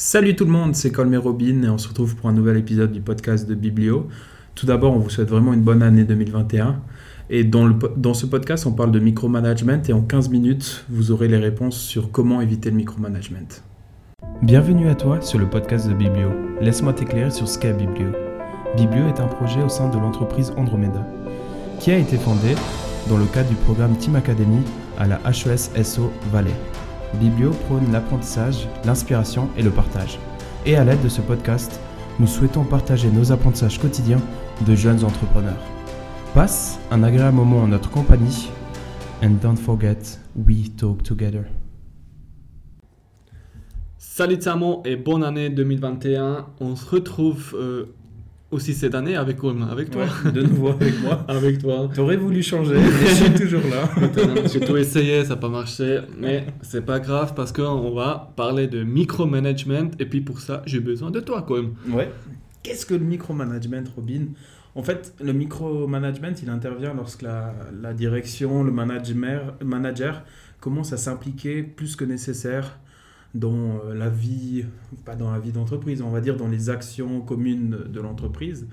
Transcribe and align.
Salut 0.00 0.36
tout 0.36 0.44
le 0.44 0.52
monde, 0.52 0.76
c'est 0.76 0.92
Colmé 0.92 1.16
Robin 1.16 1.64
et 1.64 1.68
on 1.68 1.76
se 1.76 1.88
retrouve 1.88 2.14
pour 2.14 2.28
un 2.28 2.32
nouvel 2.32 2.56
épisode 2.56 2.92
du 2.92 3.00
podcast 3.00 3.48
de 3.48 3.56
Biblio. 3.56 4.06
Tout 4.54 4.64
d'abord, 4.64 4.92
on 4.92 5.00
vous 5.00 5.10
souhaite 5.10 5.28
vraiment 5.28 5.52
une 5.52 5.62
bonne 5.62 5.82
année 5.82 6.04
2021. 6.04 6.80
Et 7.30 7.42
dans, 7.42 8.14
ce 8.14 8.24
podcast, 8.24 8.64
on 8.66 8.70
parle 8.70 8.92
de 8.92 9.00
micromanagement 9.00 9.82
et 9.88 9.92
en 9.92 10.02
15 10.02 10.28
minutes, 10.28 10.84
vous 10.88 11.10
aurez 11.10 11.26
les 11.26 11.36
réponses 11.36 11.76
sur 11.80 12.12
comment 12.12 12.40
éviter 12.40 12.70
le 12.70 12.76
micromanagement. 12.76 13.64
Bienvenue 14.40 14.88
à 14.88 14.94
toi 14.94 15.20
sur 15.20 15.40
le 15.40 15.50
podcast 15.50 15.88
de 15.88 15.94
Biblio. 15.94 16.28
Laisse-moi 16.60 16.92
t'éclairer 16.92 17.32
sur 17.32 17.48
ce 17.48 17.58
qu'est 17.58 17.72
Biblio. 17.72 18.12
Biblio 18.76 19.08
est 19.08 19.18
un 19.18 19.26
projet 19.26 19.64
au 19.64 19.68
sein 19.68 19.88
de 19.88 19.98
l'entreprise 19.98 20.52
Andromeda, 20.56 21.04
qui 21.80 21.90
a 21.90 21.98
été 21.98 22.18
fondé 22.18 22.54
dans 23.08 23.18
le 23.18 23.26
cadre 23.26 23.48
du 23.48 23.56
programme 23.56 23.96
Team 23.96 24.14
Academy 24.14 24.62
à 24.96 25.08
la 25.08 25.20
HES 25.28 25.82
SO 25.82 26.12
Valais. 26.30 26.54
Biblio 27.14 27.50
prône 27.50 27.90
l'apprentissage, 27.90 28.68
l'inspiration 28.84 29.48
et 29.56 29.62
le 29.62 29.70
partage. 29.70 30.18
Et 30.66 30.76
à 30.76 30.84
l'aide 30.84 31.02
de 31.02 31.08
ce 31.08 31.20
podcast, 31.20 31.80
nous 32.20 32.26
souhaitons 32.26 32.64
partager 32.64 33.10
nos 33.10 33.32
apprentissages 33.32 33.78
quotidiens 33.78 34.20
de 34.66 34.74
jeunes 34.74 35.04
entrepreneurs. 35.04 35.62
Passe 36.34 36.78
un 36.90 37.02
agréable 37.02 37.36
moment 37.36 37.62
en 37.62 37.68
notre 37.68 37.90
compagnie 37.90 38.50
and 39.22 39.40
don't 39.42 39.56
forget, 39.56 40.18
we 40.36 40.70
talk 40.76 41.02
together. 41.02 41.44
Salut 43.96 44.40
Samo 44.40 44.82
et 44.84 44.96
bonne 44.96 45.24
année 45.24 45.48
2021. 45.48 46.46
On 46.60 46.76
se 46.76 46.88
retrouve 46.88 47.54
euh, 47.54 47.94
aussi 48.50 48.74
cette 48.74 48.94
année 48.94 49.14
avec 49.14 49.38
avec 49.70 49.90
toi. 49.90 50.06
de 50.32 50.42
nouveau 50.42 50.68
avec 50.68 51.00
moi. 51.02 51.24
avec 51.28 51.58
toi. 51.58 51.88
T'aurais 51.94 52.16
voulu 52.16 52.42
changer, 52.42 52.74
mais 52.74 53.08
je 53.08 53.14
suis 53.14 53.34
toujours 53.34 53.62
là. 53.70 53.88
J'ai 54.50 54.60
tout 54.60 54.76
essayé, 54.76 55.22
ça 55.24 55.30
n'a 55.30 55.36
pas 55.36 55.48
marché, 55.48 56.00
mais 56.18 56.46
c'est 56.62 56.84
pas 56.84 56.98
grave 56.98 57.34
parce 57.34 57.52
qu'on 57.52 57.90
va 57.90 58.32
parler 58.36 58.66
de 58.66 58.82
micromanagement 58.84 59.90
et 59.98 60.06
puis 60.06 60.20
pour 60.20 60.40
ça, 60.40 60.62
j'ai 60.66 60.80
besoin 60.80 61.10
de 61.10 61.20
toi 61.20 61.44
quand 61.46 61.56
même. 61.56 61.74
Ouais. 61.90 62.10
Qu'est-ce 62.62 62.86
que 62.86 62.94
le 62.94 63.04
micromanagement, 63.04 63.84
Robin? 63.94 64.26
En 64.74 64.82
fait, 64.82 65.14
le 65.22 65.32
micromanagement, 65.32 66.32
il 66.42 66.50
intervient 66.50 66.94
lorsque 66.94 67.22
la, 67.22 67.54
la 67.82 67.92
direction, 67.92 68.62
le 68.62 68.70
manager, 68.70 69.54
manager 69.64 70.22
commence 70.60 70.92
à 70.92 70.96
s'impliquer 70.96 71.62
plus 71.62 71.96
que 71.96 72.04
nécessaire 72.04 72.78
dans 73.34 73.80
euh, 73.84 73.94
la 73.94 74.08
vie, 74.08 74.64
pas 75.04 75.16
dans 75.16 75.30
la 75.30 75.38
vie 75.38 75.52
d'entreprise, 75.52 76.02
on 76.02 76.10
va 76.10 76.20
dire 76.20 76.36
dans 76.36 76.48
les 76.48 76.70
actions 76.70 77.20
communes 77.20 77.78
de 77.88 78.00
l'entreprise. 78.00 78.68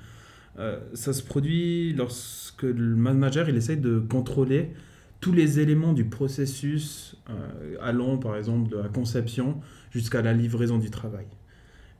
Euh, 0.57 0.79
ça 0.93 1.13
se 1.13 1.21
produit 1.21 1.93
lorsque 1.93 2.63
le 2.63 2.95
manager 2.95 3.49
il 3.49 3.57
essaye 3.57 3.77
de 3.77 3.99
contrôler 3.99 4.71
tous 5.19 5.33
les 5.33 5.59
éléments 5.59 5.91
du 5.91 6.05
processus 6.05 7.17
euh, 7.29 7.75
allant 7.81 8.17
par 8.17 8.37
exemple 8.37 8.69
de 8.69 8.77
la 8.77 8.87
conception 8.87 9.59
jusqu'à 9.91 10.21
la 10.21 10.33
livraison 10.33 10.77
du 10.77 10.89
travail. 10.89 11.25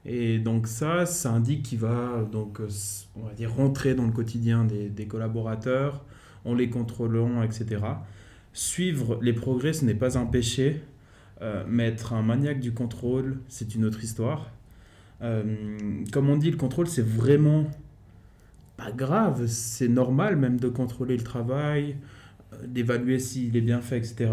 Et 0.06 0.38
donc 0.38 0.68
ça, 0.68 1.04
ça 1.04 1.32
indique 1.32 1.64
qu'il 1.64 1.80
va 1.80 2.26
donc 2.30 2.60
on 3.16 3.26
va 3.26 3.34
dire 3.34 3.52
rentrer 3.52 3.94
dans 3.94 4.06
le 4.06 4.12
quotidien 4.12 4.64
des, 4.64 4.88
des 4.88 5.06
collaborateurs 5.06 6.04
en 6.46 6.54
les 6.54 6.70
contrôlant, 6.70 7.42
etc. 7.42 7.82
Suivre 8.52 9.18
les 9.20 9.32
progrès, 9.34 9.72
ce 9.72 9.84
n'est 9.84 9.94
pas 9.94 10.16
un 10.16 10.24
péché, 10.24 10.80
euh, 11.42 11.64
mais 11.68 11.86
être 11.88 12.12
un 12.14 12.22
maniaque 12.22 12.60
du 12.60 12.72
contrôle, 12.72 13.38
c'est 13.48 13.74
une 13.74 13.84
autre 13.84 14.02
histoire. 14.02 14.50
Euh, 15.22 16.04
comme 16.12 16.30
on 16.30 16.36
dit, 16.36 16.50
le 16.50 16.56
contrôle, 16.56 16.86
c'est 16.86 17.04
vraiment 17.04 17.70
pas 18.76 18.90
grave. 18.90 19.46
C'est 19.46 19.88
normal 19.88 20.36
même 20.36 20.58
de 20.58 20.68
contrôler 20.68 21.16
le 21.16 21.22
travail, 21.22 21.96
euh, 22.52 22.66
d'évaluer 22.66 23.18
s'il 23.18 23.56
est 23.56 23.60
bien 23.60 23.80
fait, 23.80 23.98
etc. 23.98 24.30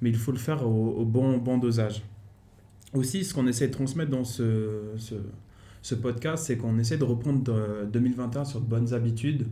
Mais 0.00 0.10
il 0.10 0.16
faut 0.16 0.32
le 0.32 0.38
faire 0.38 0.66
au, 0.66 1.04
bon, 1.04 1.36
bon 1.38 1.58
dosage. 1.58 2.02
Aussi, 2.94 3.24
ce 3.24 3.34
qu'on 3.34 3.46
essaie 3.46 3.68
de 3.68 3.72
transmettre 3.72 4.10
dans 4.10 4.24
ce, 4.24 4.92
ce, 4.96 5.14
ce 5.82 5.94
podcast, 5.94 6.44
c'est 6.46 6.56
qu'on 6.56 6.78
essaie 6.78 6.96
de 6.96 7.04
reprendre 7.04 7.86
2021 7.92 8.44
sur 8.44 8.60
de 8.60 8.66
bonnes 8.66 8.94
habitudes. 8.94 9.46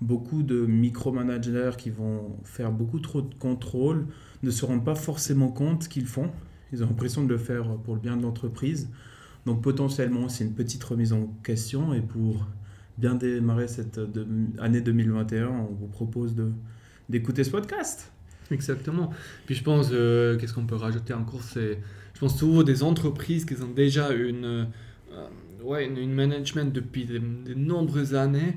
Beaucoup 0.00 0.42
de 0.42 0.64
micromanagers 0.66 1.72
qui 1.76 1.90
vont 1.90 2.36
faire 2.44 2.72
beaucoup 2.72 3.00
trop 3.00 3.22
de 3.22 3.34
contrôle, 3.34 4.06
ne 4.42 4.50
se 4.50 4.64
rendent 4.64 4.84
pas 4.84 4.94
forcément 4.94 5.48
compte 5.48 5.88
qu'ils 5.88 6.06
font. 6.06 6.30
Ils 6.72 6.82
ont 6.82 6.86
l'impression 6.86 7.24
de 7.24 7.28
le 7.28 7.38
faire 7.38 7.76
pour 7.84 7.94
le 7.94 8.00
bien 8.00 8.16
de 8.16 8.22
l'entreprise. 8.22 8.88
Donc 9.46 9.62
potentiellement, 9.62 10.28
c'est 10.28 10.44
une 10.44 10.54
petite 10.54 10.82
remise 10.84 11.12
en 11.12 11.26
question. 11.42 11.92
Et 11.92 12.00
pour 12.00 12.46
bien 12.98 13.14
démarrer 13.14 13.68
cette 13.68 14.00
année 14.58 14.80
2021, 14.80 15.48
on 15.48 15.74
vous 15.74 15.88
propose 15.88 16.34
d'écouter 17.08 17.44
ce 17.44 17.50
podcast. 17.50 18.12
Exactement. 18.50 19.10
Puis 19.46 19.54
je 19.54 19.62
pense, 19.62 19.90
euh, 19.92 20.36
qu'est-ce 20.36 20.52
qu'on 20.54 20.66
peut 20.66 20.76
rajouter 20.76 21.14
encore? 21.14 21.42
C'est, 21.42 21.78
je 22.14 22.20
pense 22.20 22.38
souvent 22.38 22.62
des 22.62 22.82
entreprises 22.82 23.44
qui 23.44 23.54
ont 23.62 23.70
déjà 23.74 24.12
une, 24.12 24.44
euh, 24.44 25.28
ouais, 25.62 25.86
une, 25.86 26.12
management 26.12 26.72
depuis 26.72 27.04
de, 27.04 27.20
nombreuses 27.54 28.14
années 28.14 28.56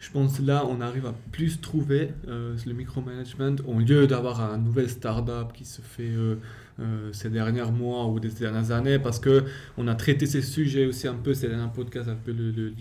je 0.00 0.10
pense 0.10 0.38
que 0.38 0.42
là, 0.42 0.64
on 0.66 0.80
arrive 0.80 1.04
à 1.04 1.14
plus 1.30 1.60
trouver 1.60 2.12
euh, 2.26 2.56
le 2.66 2.72
micromanagement 2.72 3.56
au 3.66 3.78
lieu 3.78 4.06
d'avoir 4.06 4.40
un 4.40 4.56
nouvel 4.56 4.88
startup 4.88 5.52
qui 5.52 5.66
se 5.66 5.82
fait 5.82 6.08
euh, 6.08 6.36
euh, 6.80 7.12
ces 7.12 7.28
derniers 7.28 7.70
mois 7.70 8.06
ou 8.06 8.18
des 8.18 8.30
dernières 8.30 8.70
années 8.70 8.98
parce 8.98 9.20
que 9.20 9.44
on 9.76 9.86
a 9.88 9.94
traité 9.94 10.24
ces 10.24 10.40
sujets 10.40 10.86
aussi 10.86 11.06
un 11.06 11.14
peu, 11.14 11.34
ces 11.34 11.48
derniers 11.48 11.70
podcasts, 11.74 12.08
un 12.08 12.14
peu 12.14 12.32
le, 12.32 12.50
le, 12.50 12.72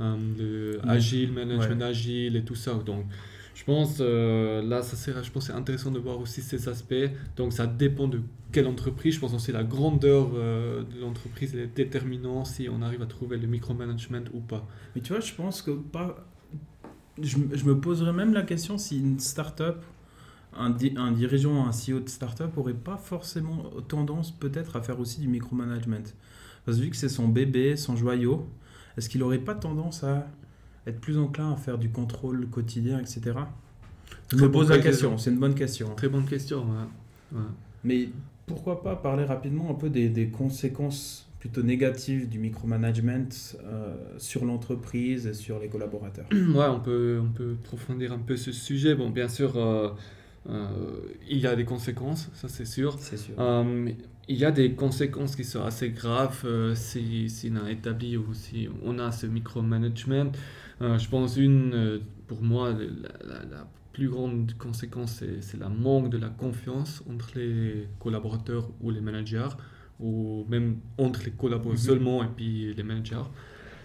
le, 0.00 0.80
agile, 0.88 1.32
management 1.32 1.82
agile 1.82 2.34
et 2.34 2.42
tout 2.42 2.56
ça. 2.56 2.74
Donc, 2.84 3.04
je 3.54 3.62
pense 3.62 4.00
là, 4.00 4.82
ça 4.82 4.96
serait, 4.96 5.22
je 5.22 5.30
pense, 5.30 5.46
c'est 5.46 5.52
intéressant 5.52 5.92
de 5.92 6.00
voir 6.00 6.18
aussi 6.18 6.42
ces 6.42 6.68
aspects. 6.68 7.10
Donc, 7.36 7.52
ça 7.52 7.68
dépend 7.68 8.08
de 8.08 8.22
quelle 8.50 8.66
entreprise. 8.66 9.14
Je 9.14 9.20
pense 9.20 9.34
aussi 9.34 9.52
la 9.52 9.62
grandeur 9.62 10.30
de 10.30 11.00
l'entreprise 11.00 11.54
est 11.54 11.76
déterminant 11.76 12.44
si 12.44 12.68
on 12.68 12.82
arrive 12.82 13.02
à 13.02 13.06
trouver 13.06 13.36
le 13.36 13.46
micromanagement 13.46 14.24
ou 14.32 14.40
pas. 14.40 14.66
Mais 14.96 15.00
tu 15.00 15.12
vois, 15.12 15.20
je 15.20 15.32
pense 15.32 15.62
que 15.62 15.70
pas 15.70 16.26
je, 17.20 17.38
me 17.38 17.78
poserais 17.78 18.12
même 18.12 18.32
la 18.32 18.42
question 18.42 18.78
si 18.78 18.98
une 18.98 19.18
start-up, 19.18 19.82
un, 20.56 20.74
un 20.96 21.12
dirigeant, 21.12 21.66
un 21.66 21.70
CEO 21.70 22.00
de 22.00 22.08
start-up 22.08 22.56
aurait 22.56 22.74
pas 22.74 22.96
forcément 22.96 23.64
tendance 23.88 24.30
peut-être 24.30 24.76
à 24.76 24.82
faire 24.82 24.98
aussi 25.00 25.20
du 25.20 25.28
micromanagement. 25.28 26.02
Parce 26.64 26.78
que 26.78 26.82
vu 26.82 26.90
que 26.90 26.96
c'est 26.96 27.08
son 27.08 27.28
bébé, 27.28 27.76
son 27.76 27.96
joyau, 27.96 28.48
est-ce 28.96 29.08
qu'il 29.08 29.20
n'aurait 29.20 29.38
pas 29.38 29.54
tendance 29.54 30.04
à 30.04 30.26
être 30.86 31.00
plus 31.00 31.18
enclin 31.18 31.52
à 31.52 31.56
faire 31.56 31.78
du 31.78 31.90
contrôle 31.90 32.48
quotidien, 32.48 32.98
etc. 32.98 33.32
Je 34.28 34.36
me 34.36 34.50
pose 34.50 34.70
la 34.70 34.78
question, 34.78 35.18
c'est 35.18 35.30
une 35.30 35.38
bonne 35.38 35.54
question. 35.54 35.94
Très 35.94 36.08
bonne 36.08 36.26
question, 36.26 36.66
Mais 37.84 38.08
pourquoi 38.46 38.82
pas 38.82 38.96
parler 38.96 39.24
rapidement 39.24 39.70
un 39.70 39.74
peu 39.74 39.90
des, 39.90 40.08
des 40.08 40.28
conséquences 40.28 41.29
plutôt 41.40 41.62
négative 41.62 42.28
du 42.28 42.38
micromanagement 42.38 43.30
euh, 43.64 43.96
sur 44.18 44.44
l'entreprise 44.44 45.26
et 45.26 45.34
sur 45.34 45.58
les 45.58 45.68
collaborateurs. 45.68 46.26
Ouais, 46.50 46.66
on 46.66 46.80
peut, 46.80 47.18
on 47.22 47.30
peut 47.30 47.56
approfondir 47.58 48.12
un 48.12 48.18
peu 48.18 48.36
ce 48.36 48.52
sujet. 48.52 48.94
Bon, 48.94 49.08
bien 49.08 49.28
sûr, 49.28 49.56
euh, 49.56 49.88
euh, 50.50 50.68
il 51.28 51.38
y 51.38 51.46
a 51.46 51.56
des 51.56 51.64
conséquences, 51.64 52.30
ça 52.34 52.48
c'est 52.48 52.66
sûr. 52.66 52.96
C'est 52.98 53.16
sûr. 53.16 53.34
il 54.28 54.36
y 54.36 54.44
a 54.44 54.50
des 54.50 54.74
conséquences 54.74 55.34
qui 55.34 55.44
sont 55.44 55.64
assez 55.64 55.90
graves 55.90 56.44
si, 56.74 57.30
si, 57.30 57.50
on 57.52 57.64
a 57.64 57.70
établi 57.70 58.16
ou 58.18 58.34
si 58.34 58.68
on 58.84 58.98
a 58.98 59.10
ce 59.10 59.26
micromanagement. 59.26 60.32
je 60.80 61.08
pense 61.08 61.36
une, 61.36 62.00
pour 62.26 62.42
moi, 62.42 62.72
la, 62.72 63.44
la 63.50 63.66
plus 63.92 64.08
grande 64.08 64.52
conséquence, 64.58 65.22
c'est 65.40 65.58
la 65.58 65.68
manque 65.68 66.10
de 66.10 66.18
la 66.18 66.28
confiance 66.28 67.02
entre 67.10 67.30
les 67.36 67.88
collaborateurs 67.98 68.70
ou 68.82 68.90
les 68.90 69.00
managers 69.00 69.48
ou 70.00 70.44
même 70.48 70.78
entre 70.98 71.24
les 71.24 71.30
collaborateurs 71.30 71.72
mhm. 71.72 71.86
seulement 71.86 72.24
et 72.24 72.28
puis 72.34 72.74
les 72.74 72.82
managers. 72.82 73.28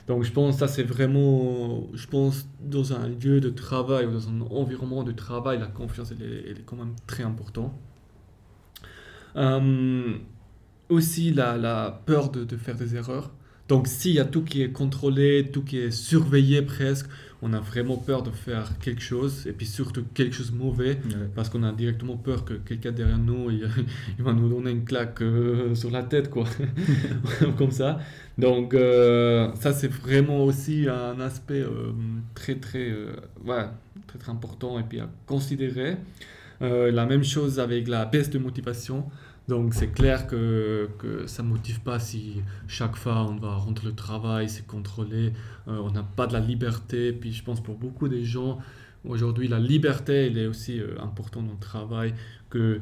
Donc 0.07 0.23
je 0.23 0.31
pense 0.31 0.55
que 0.55 0.59
ça 0.59 0.67
c'est 0.67 0.83
vraiment, 0.83 1.87
je 1.93 2.07
pense 2.07 2.47
dans 2.61 2.93
un 2.93 3.07
lieu 3.07 3.41
de 3.41 3.49
travail 3.49 4.05
ou 4.05 4.11
dans 4.11 4.29
un 4.29 4.41
environnement 4.41 5.03
de 5.03 5.11
travail, 5.11 5.59
la 5.59 5.67
confiance 5.67 6.11
elle 6.11 6.25
est, 6.25 6.43
elle 6.51 6.57
est 6.59 6.65
quand 6.65 6.75
même 6.75 6.93
très 7.07 7.23
importante. 7.23 7.73
Euh, 9.35 10.17
aussi 10.89 11.31
la, 11.31 11.57
la 11.57 12.01
peur 12.05 12.29
de, 12.29 12.43
de, 12.43 12.55
faire 12.55 12.75
des 12.75 12.95
erreurs. 12.95 13.31
Donc 13.67 13.87
s'il 13.87 14.13
y 14.13 14.19
a 14.19 14.25
tout 14.25 14.43
qui 14.43 14.61
est 14.61 14.71
contrôlé, 14.71 15.49
tout 15.51 15.63
qui 15.63 15.79
est 15.79 15.91
surveillé 15.91 16.61
presque, 16.61 17.07
on 17.45 17.53
a 17.53 17.59
vraiment 17.59 17.97
peur 17.97 18.23
de 18.23 18.31
faire 18.31 18.71
quelque 18.79 19.01
chose, 19.01 19.45
et 19.45 19.53
puis 19.53 19.67
surtout 19.67 20.03
quelque 20.15 20.33
chose 20.35 20.51
de 20.51 20.57
mauvais, 20.57 20.97
parce 21.35 21.47
qu'on 21.49 21.61
a 21.61 21.71
directement 21.71 22.17
peur 22.17 22.43
que 22.43 22.55
quelqu'un 22.55 22.91
derrière 22.91 23.19
nous, 23.19 23.51
il, 24.17 24.23
va 24.23 24.33
nous 24.33 24.49
donner 24.49 24.71
une 24.71 24.83
claque 24.83 25.21
euh, 25.21 25.75
sur 25.75 25.91
la 25.91 26.01
tête, 26.01 26.31
quoi. 26.31 26.45
Comme 27.57 27.69
ça. 27.69 27.99
Donc 28.39 28.73
euh, 28.73 29.51
ça, 29.55 29.73
c'est 29.73 29.91
vraiment 29.91 30.43
aussi 30.43 30.87
un 30.89 31.19
aspect 31.19 31.61
euh, 31.61 31.91
très, 32.33 32.55
très, 32.55 32.91
ouais, 33.45 33.65
très, 34.07 34.17
très 34.17 34.31
important, 34.31 34.79
et 34.79 34.83
puis 34.83 34.99
à 34.99 35.07
considérer. 35.27 35.97
la 36.61 37.05
même 37.05 37.23
chose 37.23 37.59
avec 37.59 37.87
la 37.87 38.05
baisse 38.05 38.31
de 38.31 38.39
motivation. 38.39 39.05
Donc 39.47 39.75
c'est 39.75 39.89
clair 39.89 40.25
que, 40.25 40.89
que 40.97 41.27
ça 41.27 41.43
ne 41.43 41.49
motive 41.49 41.81
pas 41.81 41.99
si 41.99 42.41
chaque 42.67 42.95
fois 42.95 43.27
on 43.29 43.35
va 43.35 43.53
rentrer 43.55 43.87
le 43.87 43.93
travail, 43.95 44.49
c'est 44.49 44.65
contrôlé, 44.65 45.33
euh, 45.67 45.77
on 45.83 45.91
n'a 45.91 46.01
pas 46.03 46.25
de 46.27 46.33
la 46.33 46.39
liberté. 46.39 47.13
Puis 47.13 47.31
je 47.31 47.43
pense 47.43 47.61
pour 47.61 47.75
beaucoup 47.75 48.07
des 48.07 48.23
gens, 48.25 48.57
aujourd'hui 49.03 49.47
la 49.47 49.59
liberté 49.59 50.27
elle 50.27 50.37
est 50.39 50.47
aussi 50.47 50.79
euh, 50.79 50.99
importante 50.99 51.45
dans 51.45 51.53
le 51.53 51.59
travail, 51.59 52.15
que, 52.49 52.81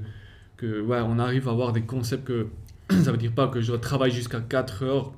que 0.58 0.80
ouais, 0.82 1.02
on 1.02 1.20
arrive 1.20 1.50
à 1.50 1.52
avoir 1.52 1.74
des 1.74 1.82
concepts 1.82 2.26
que 2.26 2.48
ça 3.04 3.12
veut 3.12 3.18
dire 3.18 3.34
pas 3.34 3.48
que 3.50 3.60
je 3.62 3.74
travaille 3.74 4.12
jusqu'à 4.12 4.40
4 4.40 4.84
heures, 4.84 5.12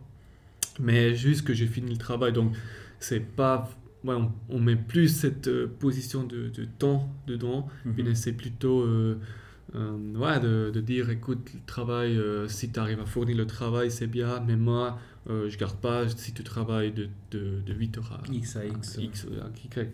mais 0.80 1.14
juste 1.16 1.46
que 1.46 1.54
j'ai 1.54 1.68
fini 1.68 1.92
le 1.92 1.98
travail. 1.98 2.34
Donc, 2.34 2.54
c'est 3.00 3.20
pas. 3.20 3.70
Ouais, 4.04 4.14
on, 4.16 4.32
on 4.50 4.60
met 4.60 4.76
plus 4.76 5.08
cette 5.10 5.48
euh, 5.48 5.68
position 5.80 6.24
de, 6.24 6.50
de 6.50 6.66
temps 6.66 7.10
dedans, 7.28 7.68
Mhm. 7.86 7.94
mais 7.98 8.16
c'est 8.16 8.34
plutôt. 8.34 8.84
Euh, 9.76 9.98
euh, 10.16 10.18
ouais, 10.20 10.40
de, 10.40 10.72
de 10.74 10.82
dire 10.82 11.10
écoute, 11.10 11.50
le 11.54 11.60
travail, 11.66 12.18
euh, 12.18 12.48
si 12.48 12.72
tu 12.72 12.80
arrives 12.80 13.00
à 13.00 13.06
fournir 13.06 13.38
le 13.38 13.46
travail, 13.48 13.92
c'est 13.92 14.08
bien, 14.08 14.40
mais 14.46 14.56
moi, 14.56 15.00
euh, 15.30 15.50
je 15.50 15.58
garde 15.58 15.78
pas 15.78 16.08
si 16.10 16.34
tu 16.34 16.44
travailles 16.44 16.92
de, 16.92 17.10
de, 17.32 17.62
de 17.66 17.74
8 17.74 17.98
heures 17.98 18.14
à 18.14 18.34
X 18.34 18.56
à 18.58 18.66
X. 18.66 18.98
à 18.98 19.02
X, 19.02 19.26
à 19.26 19.82
Y. 19.82 19.92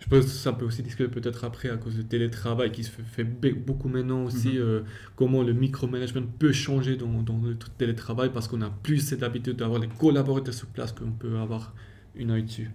Je 0.00 0.08
pense 0.08 0.24
que 0.24 0.30
ça 0.32 0.52
peut 0.52 0.64
aussi 0.64 0.82
discuter 0.82 1.08
peut-être 1.08 1.44
après 1.44 1.70
à 1.70 1.76
cause 1.76 1.94
du 1.94 2.04
télétravail 2.04 2.72
qui 2.72 2.82
se 2.82 2.90
fait, 2.90 3.02
fait 3.04 3.24
be- 3.24 3.54
beaucoup 3.54 3.88
maintenant 3.88 4.24
aussi, 4.24 4.48
Mhm. 4.48 4.58
euh, 4.58 4.80
comment 5.14 5.42
le 5.44 5.52
micromanagement 5.52 6.22
peut 6.40 6.52
changer 6.52 6.96
dans, 6.96 7.22
dans 7.22 7.38
le 7.40 7.54
télétravail 7.78 8.30
parce 8.32 8.48
qu'on 8.48 8.62
a 8.62 8.70
plus 8.70 8.98
cette 8.98 9.22
habitude 9.22 9.56
d'avoir 9.56 9.80
les 9.80 9.88
collaborateurs 9.88 10.54
sur 10.54 10.66
place 10.68 10.92
qu'on 10.92 11.12
peut 11.12 11.38
avoir 11.38 11.74
une 12.16 12.30
œil 12.32 12.42
dessus. 12.42 12.70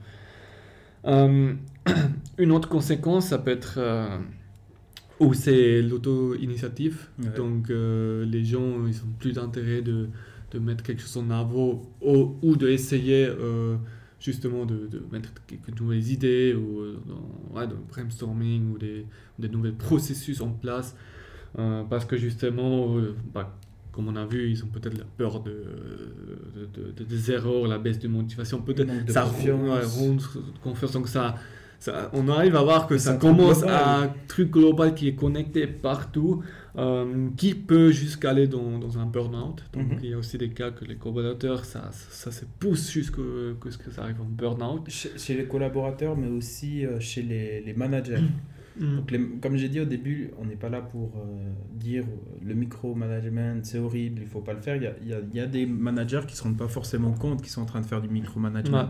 Euh, 1.06 1.54
une 2.38 2.52
autre 2.52 2.70
conséquence, 2.70 3.28
ça 3.28 3.38
peut 3.38 3.52
être 3.52 3.76
où 5.20 5.34
c'est 5.34 5.82
l'auto-initiative. 5.82 7.08
Ouais. 7.20 7.30
Donc 7.36 7.70
euh, 7.70 8.26
les 8.26 8.44
gens, 8.46 8.86
ils 8.88 8.96
ont 8.98 9.12
plus 9.20 9.34
d'intérêt 9.34 9.82
de, 9.82 10.08
de 10.52 10.60
mettre 10.60 10.84
quelque 10.84 11.02
chose 11.02 11.18
en 11.18 11.30
avant 11.30 11.82
ou, 12.02 12.36
ou 12.42 12.56
de 12.56 12.68
essayer 12.68 13.26
euh, 13.28 13.76
justement 14.20 14.66
de, 14.66 14.88
de 14.88 15.02
mettre 15.12 15.30
quelques 15.48 15.80
nouvelles 15.80 16.08
idées 16.12 16.54
ou 16.54 16.82
euh, 16.82 16.98
dans, 17.08 17.56
ouais, 17.60 17.68
de 17.68 17.76
brainstorming 17.90 18.74
ou 18.74 18.78
des, 18.78 19.06
des 19.40 19.50
nouveaux 19.50 19.72
processus 19.72 20.42
en 20.42 20.50
place. 20.50 20.96
Euh, 21.58 21.84
parce 21.84 22.06
que 22.06 22.18
justement, 22.18 22.96
bah, 23.34 23.58
comme 23.92 24.10
on 24.10 24.16
a 24.16 24.26
vu, 24.26 24.52
ils 24.52 24.64
ont 24.64 24.68
peut-être 24.68 24.98
la 24.98 25.06
peur 25.06 25.40
de, 25.42 25.50
de- 26.56 26.66
de- 26.84 26.92
de- 26.92 27.04
des 27.04 27.32
erreurs, 27.32 27.68
la 27.68 27.80
baisse 27.80 27.98
de 27.98 28.08
motivation, 28.08 28.62
peut-être 28.62 29.06
de 29.06 29.12
ça 29.12 29.24
rend 29.24 29.32
confiance. 30.62 30.92
Donc 30.92 31.08
ça, 31.08 31.36
ça, 31.80 32.10
on 32.14 32.28
arrive 32.28 32.56
à 32.56 32.64
voir 32.64 32.88
que 32.88 32.98
ça 32.98 33.14
commence 33.16 33.60
global. 33.60 33.76
à 33.76 34.00
un 34.02 34.14
truc 34.28 34.50
global 34.52 34.96
qui 34.96 35.08
est 35.10 35.16
connecté 35.16 35.68
partout, 35.68 36.44
euh, 36.78 37.30
qui 37.38 37.54
peut 37.56 37.92
jusqu'à 37.92 38.32
aller 38.32 38.48
dans, 38.48 38.80
dans 38.80 38.98
un 38.98 39.06
burn-out. 39.06 39.64
Donc 39.74 39.88
Mhm. 39.94 40.00
il 40.04 40.10
y 40.10 40.14
a 40.14 40.18
aussi 40.18 40.38
des 40.38 40.50
cas 40.50 40.72
que 40.72 40.86
les 40.86 40.96
collaborateurs, 40.96 41.66
ça, 41.66 41.90
ça, 41.92 42.32
se 42.32 42.46
pousse 42.60 42.92
jusqu'à 42.92 43.18
que, 43.62 43.70
ce 43.70 43.78
que 43.78 43.92
ça 43.92 44.04
arrive 44.04 44.22
en 44.22 44.26
burn-out. 44.26 44.84
Chez, 44.90 45.12
chez 45.18 45.36
les 45.36 45.46
collaborateurs, 45.46 46.16
mais 46.18 46.28
aussi 46.30 46.86
euh, 46.86 47.00
chez 47.00 47.22
les, 47.22 47.62
les 47.62 47.74
managers. 47.74 48.22
Mm. 48.80 48.96
Donc 48.98 49.10
les- 49.12 49.28
comme 49.42 49.58
j'ai 49.58 49.70
dit 49.70 49.80
au 49.80 49.86
début, 49.86 50.32
on 50.40 50.46
n'est 50.46 50.56
pas 50.56 50.70
là 50.70 50.82
pour 50.82 51.12
euh, 51.18 51.50
dire 51.74 52.06
le 52.46 52.54
micromanagement 52.54 53.60
c'est 53.64 53.80
horrible, 53.80 54.22
il 54.22 54.28
faut 54.28 54.42
pas 54.42 54.54
le 54.54 54.62
faire. 54.62 54.76
Il 54.76 54.84
y 54.84 54.88
a, 54.88 54.94
il 55.02 55.08
y 55.08 55.14
a- 55.14 55.22
y 55.34 55.40
a 55.40 55.48
des 55.48 55.66
managers 55.66 56.22
qui 56.28 56.36
se 56.36 56.44
rendent 56.44 56.58
pas 56.58 56.68
forcément 56.68 57.12
compte 57.12 57.42
qu'ils 57.42 57.50
sont 57.52 57.62
en 57.62 57.66
train 57.66 57.82
de 57.82 57.86
faire 57.88 58.02
du 58.02 58.10
micromanagement. 58.10 58.84
Ouais. 58.84 58.88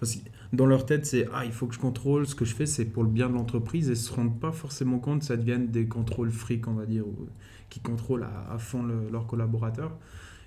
Parce 0.00 0.16
que 0.16 0.20
dans 0.52 0.66
leur 0.66 0.86
tête, 0.86 1.06
c'est 1.06 1.28
ah, 1.32 1.44
il 1.44 1.52
faut 1.52 1.66
que 1.66 1.74
je 1.74 1.78
contrôle, 1.80 2.26
ce 2.26 2.34
que 2.34 2.44
je 2.44 2.54
fais, 2.54 2.66
c'est 2.66 2.84
pour 2.84 3.02
le 3.02 3.08
bien 3.10 3.28
de 3.28 3.34
l'entreprise 3.34 3.90
et 3.90 3.94
se 3.94 4.12
rendent 4.12 4.38
pas 4.38 4.52
forcément 4.52 4.98
compte 4.98 5.20
que 5.20 5.24
ça 5.26 5.36
devienne 5.36 5.68
des 5.68 5.86
contrôles 5.86 6.30
fric, 6.30 6.66
on 6.68 6.74
va 6.74 6.86
dire, 6.86 7.04
qui 7.70 7.80
contrôlent 7.80 8.26
à, 8.50 8.58
fond 8.58 8.82
le- 8.82 9.08
leurs 9.10 9.26
collaborateurs. 9.26 9.92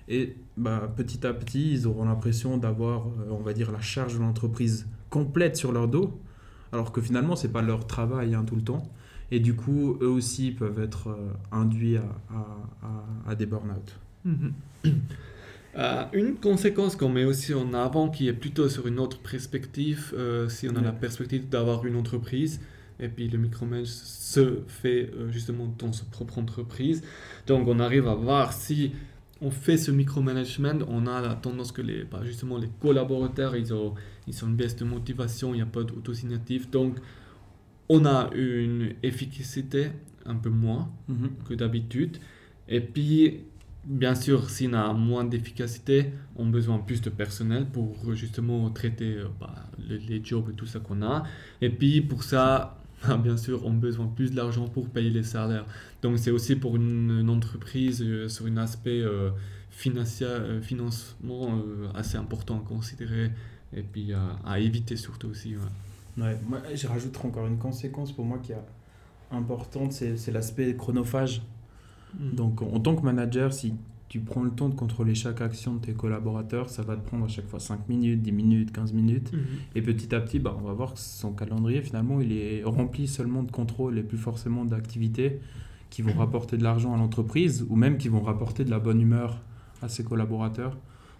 Et 0.08 0.36
bah, 0.56 0.92
petit 0.96 1.24
à 1.26 1.32
petit, 1.32 1.72
ils 1.72 1.86
auront 1.86 2.04
l'impression 2.04 2.56
d'avoir, 2.56 3.06
euh, 3.06 3.30
on 3.30 3.42
va 3.42 3.52
dire, 3.52 3.70
la 3.70 3.80
charge 3.80 4.14
de 4.14 4.20
l'entreprise 4.20 4.86
complète 5.08 5.56
sur 5.56 5.70
leur 5.72 5.86
dos, 5.86 6.18
alors 6.72 6.90
que 6.92 7.00
finalement, 7.00 7.36
c'est 7.36 7.52
pas 7.52 7.62
leur 7.62 7.86
travail 7.86 8.34
hein, 8.34 8.44
tout 8.44 8.56
le 8.56 8.62
temps. 8.62 8.82
Et 9.30 9.38
du 9.38 9.54
coup, 9.54 9.96
eux 10.00 10.08
aussi 10.08 10.50
peuvent 10.50 10.80
être 10.80 11.10
euh, 11.10 11.28
induits 11.52 11.96
à, 11.98 12.02
à- 13.28 13.34
des 13.36 13.46
burn-out. 13.46 13.96
Mhm. 14.24 14.52
Euh, 15.76 16.04
une 16.12 16.36
conséquence 16.36 16.96
qu'on 16.96 17.08
met 17.08 17.24
aussi 17.24 17.54
en 17.54 17.72
avant, 17.74 18.08
qui 18.08 18.28
est 18.28 18.32
plutôt 18.32 18.68
sur 18.68 18.86
une 18.86 18.98
autre 18.98 19.20
perspective, 19.20 20.12
euh, 20.16 20.48
si 20.48 20.68
on 20.68 20.74
a 20.74 20.80
la 20.80 20.92
perspective 20.92 21.48
d'avoir 21.48 21.86
une 21.86 21.96
entreprise, 21.96 22.60
et 22.98 23.08
puis 23.08 23.28
le 23.28 23.38
micromanage 23.38 23.86
se 23.86 24.62
fait 24.66 25.10
euh, 25.14 25.30
justement 25.30 25.72
dans 25.78 25.92
sa 25.92 26.04
propre 26.06 26.38
entreprise. 26.38 27.02
Donc 27.46 27.68
on 27.68 27.78
arrive 27.78 28.08
à 28.08 28.14
voir 28.14 28.52
si 28.52 28.92
on 29.40 29.50
fait 29.50 29.76
ce 29.76 29.90
micromanagement, 29.90 30.80
on 30.88 31.06
a 31.06 31.20
la 31.20 31.34
tendance 31.34 31.72
que 31.72 31.82
les, 31.82 32.04
bah, 32.04 32.20
justement 32.24 32.58
les 32.58 32.68
collaborateurs, 32.80 33.54
ils 33.54 33.72
ont, 33.72 33.94
ils 34.26 34.44
ont 34.44 34.48
une 34.48 34.56
baisse 34.56 34.76
de 34.76 34.84
motivation, 34.84 35.54
il 35.54 35.58
n'y 35.58 35.62
a 35.62 35.66
pas 35.66 35.84
d'autosignatif. 35.84 36.68
Donc 36.70 36.96
on 37.88 38.04
a 38.04 38.28
une 38.34 38.94
efficacité 39.02 39.90
un 40.26 40.34
peu 40.34 40.50
moins 40.50 40.90
que 41.48 41.54
d'habitude. 41.54 42.18
Et 42.68 42.80
puis, 42.80 43.40
bien 43.84 44.14
sûr, 44.14 44.50
si 44.50 44.68
on 44.68 44.74
a 44.74 44.92
moins 44.92 45.24
d'efficacité, 45.24 46.12
on 46.36 46.48
a 46.48 46.50
besoin 46.50 46.78
plus 46.78 47.00
de 47.00 47.10
personnel 47.10 47.66
pour 47.66 48.14
justement 48.14 48.68
traiter 48.70 49.16
euh, 49.16 49.26
bah, 49.38 49.54
les, 49.88 50.22
jobs 50.24 50.50
et 50.50 50.54
tout 50.54 50.66
ça 50.66 50.80
qu'on 50.80 51.02
a. 51.02 51.24
Et 51.60 51.70
puis, 51.70 52.00
pour 52.00 52.22
ça, 52.22 52.78
bah, 53.08 53.16
bien 53.16 53.36
sûr, 53.36 53.64
on 53.64 53.70
a 53.70 53.74
besoin 53.74 54.06
plus 54.06 54.32
d'argent 54.32 54.68
pour 54.68 54.88
payer 54.88 55.10
les 55.10 55.22
salaires. 55.22 55.66
Donc, 56.02 56.18
c'est 56.18 56.30
aussi 56.30 56.56
pour 56.56 56.76
une, 56.76 57.28
entreprise 57.30 58.02
euh, 58.02 58.28
sur 58.28 58.46
un 58.46 58.56
aspect 58.56 59.00
euh, 59.00 59.30
euh, 59.86 60.62
financement 60.62 61.62
assez 61.94 62.16
important 62.16 62.58
à 62.58 62.68
considérer 62.68 63.30
et 63.74 63.82
puis 63.82 64.12
à 64.44 64.58
éviter 64.58 64.96
surtout 64.96 65.28
aussi. 65.28 65.54
ouais. 66.18 66.38
Moi, 66.46 66.60
je 66.74 66.86
rajouterai 66.86 67.28
encore 67.28 67.46
une 67.46 67.58
conséquence 67.58 68.12
pour 68.12 68.24
moi 68.24 68.38
qui 68.42 68.52
est 68.52 68.56
importante, 69.30 69.92
c'est 69.92 70.32
l'aspect 70.32 70.74
chronophage. 70.76 71.40
Donc, 72.32 72.62
en 72.62 72.80
tant 72.80 72.96
que 72.96 73.02
manager, 73.04 73.52
si 73.52 73.74
tu 74.08 74.18
prends 74.20 74.42
le 74.42 74.50
temps 74.50 74.68
de 74.68 74.74
contrôler 74.74 75.14
chaque 75.14 75.40
action 75.40 75.74
de 75.74 75.78
tes 75.80 75.92
collaborateurs, 75.92 76.68
ça 76.68 76.82
va 76.82 76.96
te 76.96 77.06
prendre 77.06 77.24
à 77.24 77.28
chaque 77.28 77.46
fois 77.46 77.60
5 77.60 77.88
minutes, 77.88 78.22
10 78.22 78.32
minutes, 78.32 78.72
15 78.72 78.92
minutes. 78.92 79.32
Mhm. 79.32 79.40
Et 79.76 79.82
petit 79.82 80.12
à 80.14 80.20
petit, 80.20 80.38
bah, 80.40 80.56
on 80.60 80.66
va 80.66 80.72
voir 80.72 80.94
que 80.94 80.98
son 81.00 81.32
calendrier, 81.32 81.80
finalement, 81.82 82.20
il 82.20 82.32
est 82.32 82.62
rempli 82.64 83.06
seulement 83.06 83.42
de 83.44 83.50
contrôles 83.52 83.98
et 83.98 84.02
plus 84.02 84.18
forcément 84.18 84.64
d'activités 84.64 85.38
qui 85.90 86.02
vont 86.02 86.12
rapporter 86.14 86.56
de 86.56 86.62
l'argent 86.64 86.94
à 86.94 86.96
l'entreprise 86.96 87.64
ou 87.68 87.76
même 87.76 87.98
qui 87.98 88.08
vont 88.08 88.20
rapporter 88.22 88.64
de 88.64 88.70
la 88.70 88.78
bonne 88.80 89.00
humeur 89.00 89.40
à 89.82 89.88
ses 89.88 90.02
collaborateurs. 90.04 90.76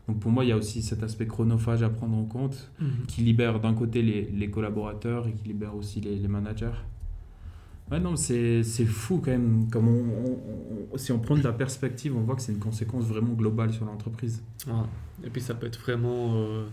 Donc, 0.08 0.18
pour 0.18 0.32
moi, 0.32 0.44
il 0.44 0.48
y 0.48 0.52
a 0.52 0.56
aussi 0.56 0.82
cet 0.82 1.02
aspect 1.04 1.26
chronophage 1.26 1.82
à 1.84 1.90
prendre 1.90 2.16
en 2.16 2.24
compte 2.24 2.70
Mhm. 2.80 2.88
qui 3.06 3.20
libère 3.20 3.60
d'un 3.60 3.74
côté 3.74 4.02
les, 4.02 4.22
les 4.32 4.50
collaborateurs 4.50 5.28
et 5.28 5.32
qui 5.32 5.46
libère 5.46 5.76
aussi 5.76 6.00
les, 6.00 6.16
les 6.16 6.28
managers. 6.28 6.70
Ouais, 7.90 7.98
non, 7.98 8.14
c'est 8.14 8.62
fou 8.86 9.20
quand 9.24 9.32
même. 9.32 9.68
Comme 9.70 9.88
on, 9.88 10.96
si 10.96 11.10
on 11.12 11.18
prend 11.18 11.36
de 11.36 11.42
la 11.42 11.52
perspective, 11.52 12.16
on 12.16 12.20
voit 12.20 12.36
que 12.36 12.42
c'est 12.42 12.52
une 12.52 12.58
conséquence 12.58 13.04
vraiment 13.04 13.32
globale 13.32 13.72
sur 13.72 13.84
l'entreprise. 13.84 14.42
Ouais. 14.66 14.72
Et 15.24 15.30
puis 15.30 15.40
ça 15.40 15.54
peut 15.54 15.66
être 15.66 15.80
vraiment 15.80 16.34
euh, 16.36 16.66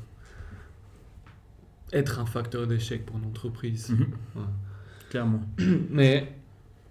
être 1.91 2.20
un 2.20 2.25
facteur 2.25 2.68
d'échec 2.68 3.06
pour 3.06 3.18
une 3.18 3.25
entreprise. 3.25 3.96
Ouais. 4.36 4.41
Clairement. 5.10 5.41
Mais 5.89 6.38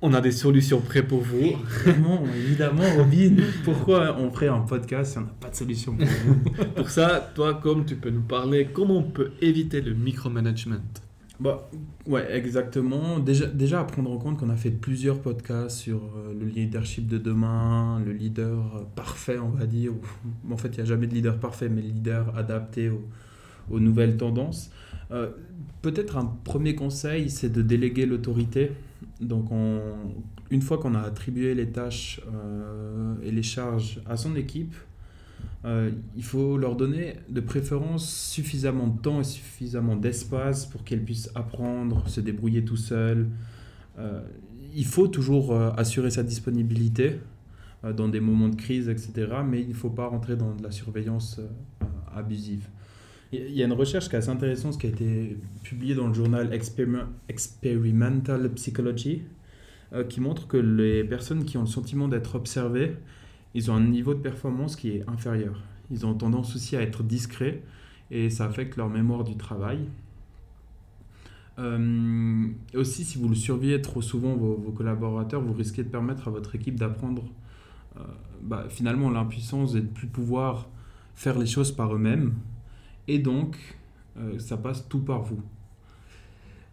on 0.02 0.12
a 0.12 0.20
des 0.20 0.32
solutions 0.32 0.80
prêtes 0.80 1.06
pour 1.06 1.20
vous. 1.20 1.56
Évidemment, 1.86 2.24
évidemment, 2.34 2.96
Robin. 2.96 3.36
Pourquoi 3.64 4.16
on 4.18 4.30
ferait 4.30 4.48
un 4.48 4.60
podcast 4.60 5.12
si 5.12 5.18
on 5.18 5.22
n'a 5.22 5.34
pas 5.40 5.50
de 5.50 5.54
solution 5.54 5.96
pour 5.96 6.06
vous? 6.06 6.64
Pour 6.76 6.90
ça, 6.90 7.32
toi, 7.34 7.54
comme 7.54 7.84
tu 7.84 7.96
peux 7.96 8.10
nous 8.10 8.22
parler, 8.22 8.68
comment 8.72 8.98
on 8.98 9.02
peut 9.10 9.32
éviter 9.40 9.80
le 9.80 9.94
micromanagement? 9.94 11.05
Bah, 11.38 11.68
ouais, 12.06 12.34
exactement. 12.34 13.18
Déjà, 13.18 13.46
déjà 13.46 13.80
à 13.80 13.84
prendre 13.84 14.10
en 14.10 14.16
compte 14.16 14.38
qu'on 14.38 14.48
a 14.48 14.56
fait 14.56 14.70
plusieurs 14.70 15.20
podcasts 15.20 15.76
sur 15.76 15.98
euh, 15.98 16.32
le 16.38 16.46
leadership 16.46 17.06
de 17.06 17.18
demain, 17.18 18.00
le 18.04 18.12
leader 18.12 18.76
euh, 18.76 18.80
parfait, 18.94 19.38
on 19.38 19.50
va 19.50 19.66
dire. 19.66 19.92
en 20.50 20.56
fait, 20.56 20.68
il 20.68 20.76
n'y 20.76 20.80
a 20.80 20.84
jamais 20.86 21.06
de 21.06 21.14
leader 21.14 21.38
parfait, 21.38 21.68
mais 21.68 21.82
le 21.82 21.88
leader 21.88 22.34
adapté 22.36 22.90
aux, 23.70 23.80
nouvelles 23.80 24.16
tendances. 24.16 24.70
Euh, 25.10 25.30
Peut-être 25.82 26.16
un 26.16 26.24
premier 26.42 26.74
conseil, 26.74 27.30
c'est 27.30 27.50
de 27.52 27.62
déléguer 27.62 28.06
l'autorité. 28.06 28.72
Donc, 29.20 29.52
on- 29.52 29.80
une 30.50 30.62
fois 30.62 30.78
qu'on 30.78 30.94
a 30.96 31.00
attribué 31.00 31.54
les 31.54 31.68
tâches 31.70 32.20
et 33.22 33.30
les 33.30 33.42
charges 33.42 34.00
à 34.06 34.16
son 34.16 34.34
équipe, 34.34 34.74
euh, 35.66 35.90
il 36.14 36.22
faut 36.22 36.56
leur 36.56 36.76
donner 36.76 37.14
de 37.28 37.40
préférence 37.40 38.08
suffisamment 38.08 38.86
de 38.86 39.00
temps 39.00 39.20
et 39.20 39.24
suffisamment 39.24 39.96
d'espace 39.96 40.64
pour 40.64 40.84
qu'elles 40.84 41.02
puissent 41.02 41.30
apprendre, 41.34 42.08
se 42.08 42.20
débrouiller 42.20 42.64
tout 42.64 42.76
seules. 42.76 43.28
Euh, 43.98 44.22
il 44.74 44.84
faut 44.86 45.08
toujours 45.08 45.52
euh, 45.52 45.70
assurer 45.76 46.10
sa 46.10 46.22
disponibilité 46.22 47.18
dans 47.96 48.08
des 48.08 48.20
moments 48.20 48.48
de 48.48 48.56
crise, 48.56 48.88
etc. 48.88 49.28
Mais 49.48 49.60
il 49.60 49.68
ne 49.68 49.74
faut 49.74 49.90
pas 49.90 50.06
rentrer 50.06 50.34
dans 50.36 50.54
de 50.54 50.62
la 50.62 50.70
surveillance 50.70 51.40
abusive. 52.14 52.66
Il 53.32 53.52
y 53.52 53.62
a 53.62 53.66
une 53.66 53.72
recherche 53.72 54.08
qui 54.08 54.14
est 54.16 54.18
assez 54.18 54.30
intéressante 54.30 54.78
qui 54.80 54.86
a 54.86 54.90
été 54.90 55.36
publiée 55.62 55.94
dans 55.94 56.08
le 56.08 56.14
journal 56.14 56.52
Experiment- 56.52 57.08
Experimental 57.28 58.50
Psychology 58.54 59.22
qui 60.08 60.20
montre 60.20 60.48
que 60.48 60.56
les 60.56 61.04
personnes 61.04 61.44
qui 61.44 61.58
ont 61.58 61.60
le 61.60 61.66
sentiment 61.68 62.08
d'être 62.08 62.34
observées, 62.34 62.96
ils 63.56 63.70
ont 63.70 63.74
un 63.74 63.80
niveau 63.80 64.12
de 64.12 64.20
performance 64.20 64.76
qui 64.76 64.90
est 64.90 65.08
inférieur. 65.08 65.62
Ils 65.90 66.04
ont 66.04 66.12
tendance 66.12 66.54
aussi 66.54 66.76
à 66.76 66.82
être 66.82 67.02
discrets 67.02 67.62
et 68.10 68.28
ça 68.28 68.44
affecte 68.44 68.76
leur 68.76 68.90
mémoire 68.90 69.24
du 69.24 69.36
travail. 69.36 69.78
Euh, 71.58 72.48
aussi, 72.74 73.02
si 73.06 73.16
vous 73.16 73.30
le 73.30 73.34
surveillez 73.34 73.80
trop 73.80 74.02
souvent, 74.02 74.34
vos, 74.36 74.72
collaborateurs, 74.72 75.40
vous 75.40 75.54
risquez 75.54 75.82
de 75.82 75.88
permettre 75.88 76.28
à 76.28 76.30
votre 76.30 76.54
équipe 76.54 76.78
d'apprendre 76.78 77.24
euh, 77.96 78.02
bah, 78.42 78.66
finalement 78.68 79.08
l'impuissance 79.08 79.74
est 79.74 79.80
de 79.80 79.86
plus 79.86 80.06
pouvoir 80.06 80.68
faire 81.14 81.38
les 81.38 81.46
choses 81.46 81.72
par 81.72 81.94
eux-mêmes. 81.94 82.34
Et 83.08 83.18
donc, 83.18 83.56
euh, 84.18 84.38
ça 84.38 84.58
passe 84.58 84.86
tout 84.86 85.00
par 85.00 85.22
vous. 85.22 85.40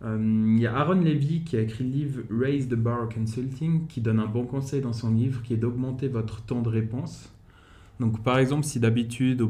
Euh, 0.04 0.54
Il 0.56 0.62
y 0.62 0.68
a 0.68 0.76
Aaron 0.76 1.02
Levy 1.02 1.44
qui 1.44 1.58
a 1.58 1.62
écrit 1.62 1.84
le 1.84 1.90
livre 1.90 2.22
Raise 2.30 2.68
the 2.68 2.76
Bar 2.76 3.10
Consulting 3.10 3.88
qui 3.88 4.02
donne 4.02 4.20
un 4.20 4.28
bon 4.28 4.46
conseil 4.46 4.82
dans 4.82 4.94
son 4.94 5.12
livre 5.12 5.42
qui 5.44 5.54
est 5.54 5.58
d'augmenter 5.58 6.08
votre 6.08 6.44
temps 6.44 6.62
de 6.62 6.70
réponse. 6.70 7.34
Donc 8.00 8.24
par 8.24 8.38
exemple, 8.40 8.66
si 8.66 8.80
d'habitude, 8.80 9.44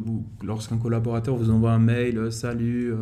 lorsqu'un 0.43 0.77
collaborateur 0.77 1.35
vous 1.35 1.49
envoie 1.49 1.71
un 1.71 1.79
mail, 1.79 2.17
euh, 2.17 2.31
salut, 2.31 2.91
euh, 2.91 2.97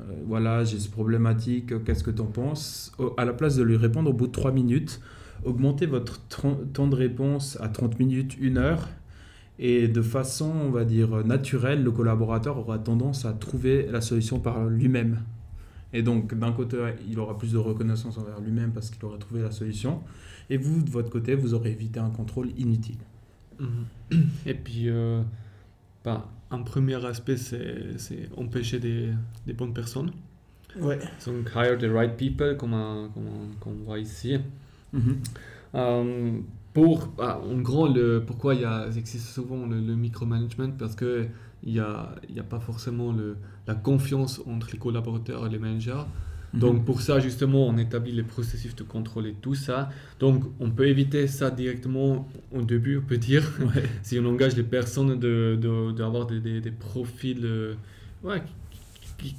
euh, 0.00 0.04
voilà, 0.26 0.64
j'ai 0.64 0.78
ce 0.78 0.88
problématique, 0.88 1.84
qu'est-ce 1.84 2.04
que 2.04 2.10
tu 2.10 2.22
en 2.22 2.26
penses 2.26 2.92
À 3.16 3.24
la 3.24 3.32
place 3.32 3.56
de 3.56 3.62
lui 3.62 3.76
répondre 3.76 4.10
au 4.10 4.12
bout 4.12 4.28
de 4.28 4.32
3 4.32 4.52
minutes, 4.52 5.00
augmentez 5.44 5.86
votre 5.86 6.20
temps 6.28 6.86
de 6.86 6.94
réponse 6.94 7.58
à 7.60 7.68
30 7.68 7.98
minutes, 7.98 8.36
1 8.40 8.56
heure. 8.56 8.88
Et 9.58 9.88
de 9.88 10.02
façon, 10.02 10.52
on 10.66 10.70
va 10.70 10.84
dire, 10.84 11.24
naturelle, 11.24 11.82
le 11.82 11.90
collaborateur 11.90 12.58
aura 12.58 12.78
tendance 12.78 13.24
à 13.24 13.32
trouver 13.32 13.86
la 13.90 14.02
solution 14.02 14.38
par 14.38 14.66
lui-même. 14.66 15.20
Et 15.92 16.02
donc, 16.02 16.34
d'un 16.34 16.52
côté, 16.52 16.76
il 17.08 17.18
aura 17.18 17.38
plus 17.38 17.52
de 17.52 17.58
reconnaissance 17.58 18.18
envers 18.18 18.40
lui-même 18.40 18.72
parce 18.72 18.90
qu'il 18.90 19.04
aura 19.04 19.18
trouvé 19.18 19.42
la 19.42 19.50
solution. 19.50 20.02
Et 20.50 20.56
vous, 20.56 20.82
de 20.82 20.90
votre 20.90 21.10
côté, 21.10 21.34
vous 21.34 21.54
aurez 21.54 21.72
évité 21.72 22.00
un 22.00 22.10
contrôle 22.10 22.50
inutile. 22.58 22.98
Mhm. 23.60 24.26
Et 24.46 24.54
puis, 24.54 24.88
euh, 24.88 25.22
bah, 26.04 26.28
un 26.50 26.62
premier 26.62 27.04
aspect, 27.04 27.36
c'est 27.36 27.98
c'est 27.98 28.28
empêcher 28.36 28.78
des, 28.78 29.10
des 29.46 29.52
bonnes 29.52 29.72
personnes. 29.74 30.10
Ouais. 30.78 30.98
Donc, 31.26 31.50
hire 31.56 31.78
the 31.78 31.84
right 31.90 32.16
people, 32.16 32.56
comme, 32.56 32.74
on- 32.74 33.08
comme 33.08 33.24
comme 33.60 33.72
on 33.80 33.84
voit 33.84 33.98
ici. 33.98 34.38
Mhm. 34.92 35.16
Euh, 35.74 36.38
pour, 36.74 37.08
ah, 37.18 37.40
en 37.40 37.58
gros, 37.60 37.88
le, 37.88 38.22
pourquoi 38.26 38.54
il, 38.54 38.60
y 38.60 38.64
a, 38.64 38.86
il 38.90 38.98
existe 38.98 39.28
souvent 39.28 39.66
le, 39.66 39.80
le 39.80 39.96
micromanagement 39.96 40.70
Parce 40.78 40.94
qu'il 41.62 41.72
n'y 41.72 41.80
a, 41.80 42.14
il 42.28 42.34
y 42.36 42.40
a 42.40 42.44
pas 42.44 42.60
forcément 42.60 43.12
le, 43.12 43.36
la 43.66 43.74
confiance 43.74 44.40
entre 44.46 44.68
les 44.72 44.78
collaborateurs 44.78 45.46
et 45.46 45.50
les 45.50 45.58
managers. 45.58 46.04
Donc 46.54 46.86
pour 46.86 47.02
ça, 47.02 47.20
justement, 47.20 47.66
on 47.66 47.76
établit 47.76 48.12
les 48.12 48.22
processus 48.22 48.74
de 48.74 48.82
contrôle 48.82 49.26
et 49.26 49.34
tout 49.34 49.54
ça. 49.54 49.90
Donc 50.20 50.44
on 50.58 50.70
peut 50.70 50.86
éviter 50.88 51.26
ça 51.26 51.50
directement 51.50 52.28
au 52.52 52.62
début, 52.62 52.96
on 52.98 53.02
peut 53.02 53.18
dire, 53.18 53.42
Ouais. 53.60 53.82
si 54.02 54.18
on 54.18 54.24
engage 54.24 54.56
les 54.56 54.62
personnes 54.62 55.18
de, 55.18 55.58
de- 55.60 55.92
d'avoir 55.92 56.26
des, 56.26 56.40
des, 56.40 56.60
des 56.62 56.70
profils 56.70 57.44
euh, 57.44 57.74
ouais, 58.22 58.42
qui- 59.18 59.28
qui- 59.30 59.36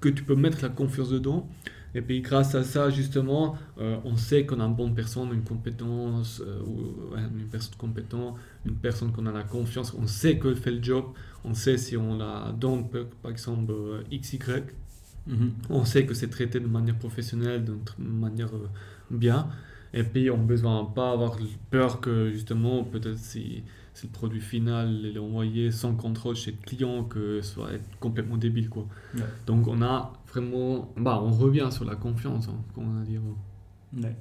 que 0.00 0.08
tu 0.10 0.24
peux 0.24 0.34
mettre 0.34 0.58
la 0.62 0.68
confiance 0.68 1.08
dedans. 1.10 1.48
Et 1.94 2.02
puis 2.02 2.20
grâce 2.20 2.54
à 2.54 2.62
ça, 2.64 2.90
justement, 2.90 3.56
euh, 3.78 3.96
on 4.04 4.16
sait 4.16 4.44
qu'on 4.46 4.60
a 4.60 4.64
une 4.64 4.74
bonne 4.74 4.94
personne, 4.94 5.32
une 5.32 5.42
compétence, 5.42 6.42
euh, 6.46 6.60
ou, 6.66 7.14
ouais, 7.14 7.20
une 7.38 7.46
personne 7.46 7.74
compétente, 7.78 8.36
une 8.66 8.74
personne 8.76 9.10
qu'on 9.12 9.26
a 9.26 9.32
la 9.32 9.42
confiance, 9.44 9.94
on 9.98 10.06
sait 10.06 10.38
qu'elle 10.38 10.56
fait 10.56 10.70
le 10.70 10.82
job, 10.82 11.04
on 11.44 11.54
sait 11.54 11.78
si 11.78 11.96
on 11.96 12.16
la 12.18 12.52
donne, 12.58 12.84
par 13.22 13.30
exemple, 13.30 13.72
euh, 13.72 14.02
XY, 14.12 14.38
Mhm. 15.26 15.52
on 15.70 15.84
sait 15.84 16.06
que 16.06 16.14
c'est 16.14 16.28
traité 16.28 16.58
de 16.60 16.66
manière 16.66 16.96
professionnelle, 16.98 17.64
de 17.64 17.76
manière 17.98 18.48
euh, 18.54 18.68
bien. 19.10 19.48
Et 19.92 20.02
puis, 20.02 20.30
on 20.30 20.38
ne 20.38 20.44
besoin 20.46 20.84
pas 20.84 21.12
avoir 21.12 21.36
peur 21.70 22.00
que, 22.00 22.30
justement, 22.30 22.84
peut-être 22.84 23.18
si, 23.18 23.62
si 23.98 24.06
le 24.06 24.12
produit 24.12 24.40
final 24.40 25.04
est 25.06 25.18
envoyé 25.18 25.70
sans 25.72 25.94
contrôle 25.94 26.36
chez 26.36 26.52
le 26.52 26.58
client, 26.58 27.04
que 27.04 27.40
ce 27.42 27.54
soit 27.54 27.72
être 27.72 27.98
complètement 27.98 28.36
débile. 28.36 28.68
Quoi. 28.68 28.86
Ouais. 29.14 29.22
Donc, 29.46 29.66
on 29.66 29.82
a 29.82 30.12
vraiment. 30.32 30.92
Bah, 30.96 31.20
on 31.22 31.30
revient 31.30 31.68
sur 31.70 31.84
la 31.84 31.96
confiance, 31.96 32.48
hein, 32.48 32.60
comme 32.74 32.84
on 32.96 33.02
a 33.02 33.04
dit 33.04 33.16
avant. 33.16 33.36
Ouais. 34.06 34.16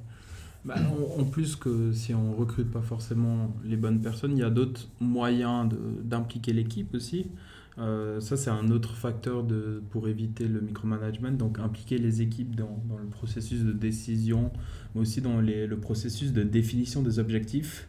Bah, 0.65 0.75
en, 1.17 1.21
en 1.21 1.25
plus 1.25 1.55
que 1.55 1.91
si 1.91 2.13
on 2.13 2.35
recrute 2.35 2.71
pas 2.71 2.81
forcément 2.81 3.55
les 3.63 3.77
bonnes 3.77 4.01
personnes, 4.01 4.31
il 4.35 4.39
y 4.39 4.43
a 4.43 4.49
d'autres 4.49 4.87
moyens 4.99 5.69
d'impliquer 6.03 6.53
l'équipe 6.53 6.93
aussi. 6.95 7.27
Euh, 7.77 8.19
ça, 8.19 8.35
c'est 8.35 8.49
un 8.49 8.69
autre 8.71 8.95
facteur 8.95 9.43
de, 9.43 9.83
pour 9.91 10.07
éviter 10.07 10.47
le 10.47 10.59
micromanagement. 10.61 11.31
Donc, 11.31 11.59
impliquer 11.59 11.99
les 11.99 12.23
équipes 12.23 12.55
dans, 12.55 12.83
dans 12.89 12.97
le 12.97 13.05
processus 13.05 13.61
de 13.63 13.71
décision, 13.73 14.51
mais 14.95 15.01
aussi 15.01 15.21
dans 15.21 15.39
les- 15.39 15.67
le 15.67 15.77
processus 15.77 16.33
de 16.33 16.41
définition 16.41 17.03
des 17.03 17.19
objectifs. 17.19 17.87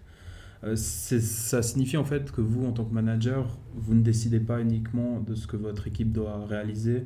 Euh, 0.65 0.75
ça 0.77 1.63
signifie 1.63 1.97
en 1.97 2.05
fait 2.05 2.33
que 2.33 2.41
vous, 2.41 2.67
en 2.67 2.73
tant 2.73 2.85
que 2.85 2.93
manager, 2.93 3.59
vous 3.75 3.95
ne 3.95 4.03
décidez 4.03 4.41
pas 4.41 4.61
uniquement 4.61 5.21
de 5.21 5.35
ce 5.35 5.47
que 5.47 5.57
votre 5.57 5.87
équipe 5.87 6.13
doit 6.13 6.47
réaliser 6.47 7.05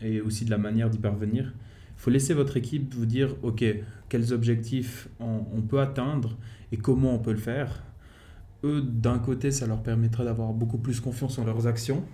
et 0.00 0.20
aussi 0.20 0.44
de 0.44 0.50
la 0.50 0.58
manière 0.58 0.90
d'y 0.90 0.98
parvenir. 0.98 1.52
Il 1.96 2.00
faut 2.00 2.10
laisser 2.10 2.34
votre 2.34 2.56
équipe 2.56 2.94
vous 2.94 3.06
dire, 3.06 3.34
OK, 3.42 3.64
quels 4.08 4.32
objectifs 4.32 5.08
on, 5.18 5.62
peut 5.62 5.80
atteindre 5.80 6.36
et 6.70 6.76
comment 6.76 7.14
on 7.14 7.18
peut 7.18 7.32
le 7.32 7.38
faire. 7.38 7.82
Eux, 8.64 8.82
d'un 8.82 9.18
côté, 9.18 9.50
ça 9.50 9.66
leur 9.66 9.82
permettra 9.82 10.24
d'avoir 10.24 10.52
beaucoup 10.52 10.78
plus 10.78 11.00
confiance 11.00 11.38
en 11.38 11.44
leurs 11.44 11.66
actions 11.66 12.04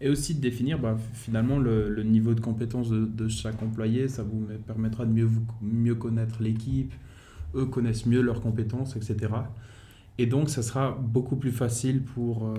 et 0.00 0.08
aussi 0.08 0.34
de 0.34 0.40
définir 0.40 0.78
bah, 0.78 0.96
finalement 1.14 1.58
le, 1.58 2.02
niveau 2.02 2.34
de 2.34 2.40
compétence 2.40 2.90
de, 2.90 3.28
chaque 3.28 3.62
employé. 3.62 4.08
Ça 4.08 4.22
vous 4.22 4.40
met- 4.40 4.56
permettra 4.56 5.06
de 5.06 5.28
mieux 5.62 5.94
connaître 5.94 6.42
l'équipe. 6.42 6.92
Eux 7.54 7.66
connaissent 7.66 8.06
mieux 8.06 8.20
leurs 8.20 8.42
compétences, 8.42 8.96
etc. 8.96 9.28
Et 10.18 10.26
donc, 10.26 10.50
ça 10.50 10.62
sera 10.62 10.92
beaucoup 10.92 11.36
plus 11.36 11.52
facile 11.52 12.02
pour, 12.02 12.46
euh, 12.46 12.54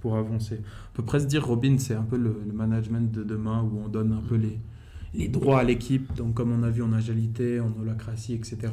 pour 0.00 0.16
avancer. 0.16 0.60
On 0.92 0.96
peut 0.96 1.04
presque 1.04 1.26
dire, 1.28 1.46
Robin, 1.46 1.76
c'est 1.78 1.94
un 1.94 2.02
peu 2.02 2.16
le, 2.16 2.42
le 2.46 2.52
management 2.52 3.12
de 3.12 3.22
demain 3.22 3.62
où 3.62 3.80
on 3.84 3.88
donne 3.88 4.12
un 4.12 4.22
peu 4.26 4.36
les, 4.36 4.58
les 5.14 5.28
droits 5.28 5.60
à 5.60 5.64
l'équipe. 5.64 6.14
Donc, 6.14 6.34
comme 6.34 6.50
on 6.52 6.62
a 6.62 6.70
vu 6.70 6.82
en 6.82 6.92
agilité, 6.92 7.60
en 7.60 7.72
holacratie, 7.80 8.34
etc. 8.34 8.56
Ouais. 8.62 8.70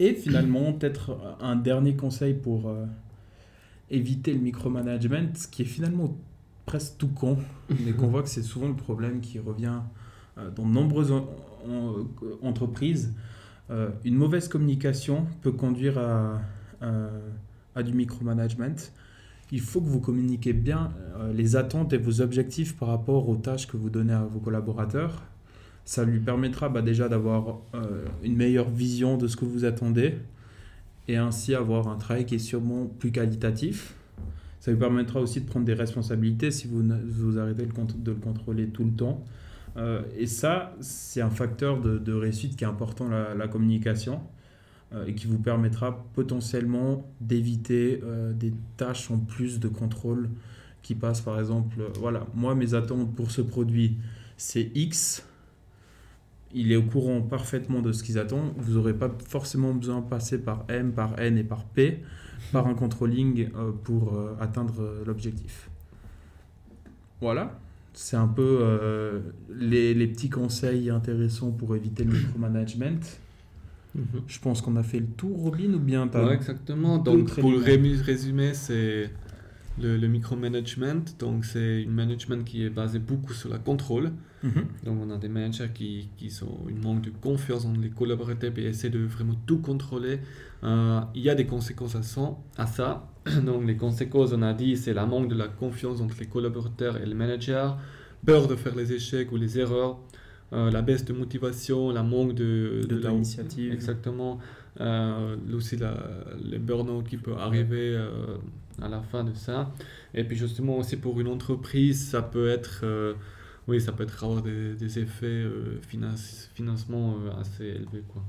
Et 0.00 0.14
finalement, 0.14 0.72
peut-être 0.72 1.18
un 1.40 1.56
dernier 1.56 1.96
conseil 1.96 2.34
pour 2.34 2.68
euh, 2.68 2.86
éviter 3.90 4.32
le 4.32 4.40
micromanagement, 4.40 5.34
ce 5.34 5.48
qui 5.48 5.62
est 5.62 5.66
finalement 5.66 6.16
presque 6.66 6.98
tout 6.98 7.08
con, 7.08 7.38
mais 7.84 7.92
qu'on 7.92 8.06
voit 8.08 8.22
que 8.22 8.28
c'est 8.28 8.42
souvent 8.42 8.68
le 8.68 8.76
problème 8.76 9.20
qui 9.20 9.38
revient 9.38 9.80
euh, 10.38 10.50
dans 10.50 10.64
de 10.66 10.72
nombreuses 10.72 11.10
en- 11.12 11.28
en- 11.68 12.06
entreprises. 12.46 13.12
Euh, 13.70 13.90
une 14.04 14.14
mauvaise 14.14 14.48
communication 14.48 15.26
peut 15.42 15.52
conduire 15.52 15.98
à, 15.98 16.40
du 17.82 17.92
micromanagement. 17.92 18.74
Il 19.52 19.60
faut 19.60 19.80
que 19.80 19.86
vous 19.86 20.00
communiquiez 20.00 20.52
bien 20.52 20.92
euh, 21.16 21.32
les 21.32 21.56
attentes 21.56 21.92
et 21.92 21.98
vos 21.98 22.20
objectifs 22.20 22.76
par 22.76 22.88
rapport 22.88 23.28
aux 23.28 23.36
tâches 23.36 23.66
que 23.66 23.76
vous 23.76 23.88
donnez 23.88 24.12
à 24.12 24.24
vos 24.24 24.40
collaborateurs. 24.40 25.22
Ça 25.84 26.04
lui 26.04 26.18
permettra 26.18 26.68
bah, 26.68 26.82
déjà 26.82 27.08
d'avoir 27.08 27.58
euh, 27.74 28.04
une 28.22 28.36
meilleure 28.36 28.68
vision 28.68 29.16
de 29.16 29.26
ce 29.26 29.36
que 29.36 29.44
vous 29.44 29.64
attendez 29.64 30.16
et 31.06 31.16
ainsi 31.16 31.54
avoir 31.54 31.88
un 31.88 31.96
travail 31.96 32.26
qui 32.26 32.34
est 32.34 32.40
sûrement 32.40 32.86
plus 32.86 33.10
qualitatif. 33.10 33.94
Ça 34.60 34.70
lui 34.70 34.78
permettra 34.78 35.20
aussi 35.20 35.40
de 35.40 35.46
prendre 35.46 35.64
des 35.64 35.74
responsabilités 35.74 36.50
si 36.50 36.66
vous, 36.66 36.82
vous 37.06 37.38
arrêtez 37.38 37.64
de 37.64 38.10
le 38.10 38.16
contrôler 38.16 38.66
tout 38.66 38.84
le 38.84 38.90
temps. 38.90 39.24
Euh, 39.78 40.02
et 40.16 40.26
ça, 40.26 40.72
c'est 40.80 41.20
un 41.20 41.30
facteur 41.30 41.80
de, 41.80 42.12
réussite 42.12 42.56
qui 42.56 42.64
est 42.64 42.66
important, 42.66 43.08
la, 43.08 43.48
communication, 43.48 44.20
euh, 44.92 45.06
et 45.06 45.14
qui 45.14 45.26
vous 45.26 45.38
permettra 45.38 46.04
potentiellement 46.14 47.06
d'éviter 47.20 48.00
euh, 48.02 48.32
des 48.32 48.52
tâches 48.76 49.10
en 49.10 49.18
plus 49.18 49.60
de 49.60 49.68
contrôle 49.68 50.30
qui 50.82 50.94
passent 50.94 51.20
par 51.20 51.38
exemple, 51.38 51.82
voilà, 51.98 52.26
moi 52.34 52.54
mes 52.54 52.72
attentes 52.74 53.14
pour 53.14 53.30
ce 53.30 53.42
produit, 53.42 53.98
c'est 54.36 54.70
X, 54.74 55.24
il 56.54 56.72
est 56.72 56.76
au 56.76 56.82
courant 56.82 57.20
parfaitement 57.20 57.82
de 57.82 57.92
ce 57.92 58.02
qu'ils 58.02 58.18
attendent. 58.18 58.54
Vous 58.56 58.74
n'aurez 58.74 58.94
pas 58.94 59.10
forcément 59.26 59.74
besoin 59.74 60.00
de 60.00 60.08
passer 60.08 60.38
par 60.38 60.64
M, 60.68 60.92
par 60.92 61.18
N 61.18 61.36
et 61.36 61.44
par 61.44 61.64
P, 61.64 62.02
par 62.52 62.66
un 62.66 62.74
controlling 62.74 63.50
pour 63.84 64.18
atteindre 64.40 65.02
l'objectif. 65.04 65.68
Voilà, 67.20 67.58
c'est 68.00 68.16
un 68.16 68.28
peu 68.28 68.60
euh, 68.62 69.18
les, 69.50 69.92
les 69.92 70.06
petits 70.06 70.30
conseils 70.30 70.88
intéressants 70.88 71.50
pour 71.50 71.74
éviter 71.74 72.04
le 72.04 72.12
micromanagement. 72.12 73.00
Mhm. 73.92 74.22
Je 74.28 74.38
pense 74.38 74.62
qu'on 74.62 74.76
a 74.76 74.84
fait 74.84 75.00
le 75.00 75.08
tour, 75.08 75.36
Robin, 75.36 75.74
ou 75.74 75.80
bien 75.80 76.06
Ouais, 76.06 76.34
exactement. 76.34 76.98
Donc, 76.98 77.34
pour 77.40 77.50
le 77.50 77.58
résumer, 77.58 78.54
c'est 78.54 79.10
le, 79.82 79.96
le 79.96 80.06
micromanagement. 80.06 81.02
Donc, 81.18 81.44
c'est 81.44 81.82
une 81.82 81.90
management 81.90 82.44
qui 82.44 82.62
est 82.62 82.70
basé 82.70 83.00
beaucoup 83.00 83.32
sur 83.32 83.50
la 83.50 83.58
contrôle. 83.58 84.12
Mhm. 84.44 84.64
Donc, 84.84 84.98
on 85.02 85.10
a 85.10 85.16
des 85.18 85.28
managers 85.28 85.70
qui, 85.74 86.08
qui 86.16 86.30
sont 86.30 86.56
une 86.68 86.80
manque 86.80 87.00
de 87.00 87.10
confiance 87.10 87.64
dans 87.64 87.72
les 87.72 87.90
collaborateurs 87.90 88.52
et 88.58 88.66
essaient 88.66 88.90
de 88.90 89.00
vraiment 89.00 89.34
tout 89.44 89.58
contrôler. 89.58 90.20
Euh, 90.62 91.00
il 91.16 91.22
y 91.22 91.30
a 91.30 91.34
des 91.34 91.46
conséquences. 91.46 91.96
À 91.96 92.02
ça. 92.66 93.10
Donc, 93.44 93.66
les 93.66 93.76
conséquences, 93.76 94.32
on 94.32 94.42
a 94.42 94.52
dit, 94.54 94.76
c'est 94.76 94.94
la 94.94 95.06
manque 95.06 95.28
de 95.28 95.34
la 95.34 95.48
confiance 95.48 96.00
entre 96.00 96.16
les 96.20 96.26
collaborateurs 96.26 96.96
et 96.96 97.06
les 97.06 97.14
managers, 97.14 97.70
peur 98.24 98.46
de 98.48 98.56
faire 98.56 98.74
les 98.74 98.92
échecs 98.92 99.30
ou 99.32 99.36
les 99.36 99.58
erreurs, 99.58 99.98
euh, 100.52 100.70
la 100.70 100.82
baisse 100.82 101.04
de 101.04 101.12
motivation, 101.12 101.90
la 101.90 102.02
manque 102.02 102.34
de, 102.34 102.82
De 102.88 102.96
la- 102.98 103.10
l'initiative. 103.10 103.72
Exactement. 103.72 104.38
Euh, 104.80 105.36
aussi 105.54 105.76
la, 105.76 105.96
le 106.50 106.58
burn-out 106.58 107.06
qui 107.08 107.16
peut 107.16 107.34
arriver 107.34 107.96
euh, 107.96 108.36
à 108.80 108.88
la 108.88 109.00
fin 109.02 109.24
de 109.24 109.34
ça. 109.34 109.72
Et 110.14 110.22
puis 110.24 110.36
justement 110.36 110.78
aussi 110.78 110.96
pour 110.96 111.20
une 111.20 111.26
entreprise, 111.26 112.08
ça 112.08 112.22
peut 112.22 112.48
être, 112.48 112.80
euh, 112.84 113.14
oui, 113.66 113.80
ça 113.80 113.90
peut 113.92 114.04
être 114.04 114.22
avoir 114.22 114.40
des, 114.42 114.74
des 114.74 114.98
effets 115.00 115.44
finance, 115.88 116.48
financement 116.54 117.16
assez 117.40 117.64
élevés. 117.66 118.04
Quoi. 118.08 118.22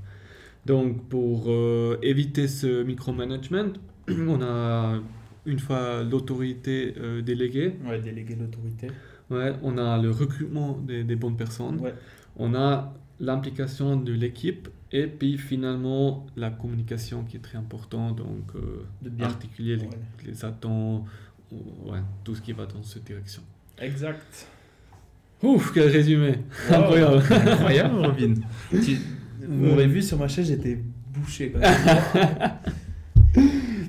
Donc, 0.66 1.08
pour 1.08 1.50
éviter 2.02 2.48
ce 2.48 2.84
micromanagement, 2.84 3.74
on 4.28 4.42
a 4.42 5.00
une 5.46 5.60
fois 5.60 6.04
l'autorité 6.04 6.94
euh, 6.98 7.22
déléguée, 7.22 7.76
Ouais, 7.86 8.00
déléguer 8.00 8.36
l'autorité. 8.36 8.88
ouais, 9.30 9.54
on 9.64 9.78
a 9.78 9.98
le 10.02 10.12
recrutement 10.12 10.78
des, 10.78 11.04
des 11.04 11.16
bonnes 11.16 11.38
personnes, 11.38 11.80
Ouais. 11.80 11.94
on 12.38 12.54
a 12.56 12.94
l'implication 13.20 13.96
de 13.98 14.14
l'équipe 14.14 14.70
et 14.92 15.06
puis 15.08 15.38
finalement 15.38 16.26
la 16.36 16.50
communication 16.52 17.24
qui 17.24 17.38
est 17.38 17.42
très 17.42 17.58
importante, 17.58 18.18
donc 18.18 18.52
euh, 18.56 18.86
De 19.02 19.10
bien. 19.10 19.26
articuler 19.28 19.76
les, 19.76 19.84
Ouais. 19.84 19.90
les 20.26 20.46
attentes, 20.46 21.06
euh, 21.54 21.92
ouais, 21.92 22.00
tout 22.24 22.36
ce 22.36 22.42
qui 22.42 22.54
va 22.54 22.66
dans 22.66 22.84
cette 22.84 23.04
direction. 23.06 23.42
Exact. 23.80 24.48
Ouf, 25.42 25.72
quel 25.74 25.88
résumé 25.90 26.36
Wow. 26.70 26.76
Incroyable 26.76 27.24
Incroyable, 27.32 27.96
Robin. 28.06 28.34
Tu- 28.84 28.98
Vous 29.48 29.66
m'aurez 29.66 29.88
vu 29.88 30.02
sur 30.02 30.18
ma 30.18 30.28
chaise, 30.28 30.48
j'étais 30.48 30.78
bouché. 31.14 31.52
quand 31.52 31.60
même. 31.62 32.52